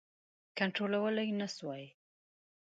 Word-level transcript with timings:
کنټرولولای 0.57 1.29
نه 1.39 1.47
سوای. 1.55 1.85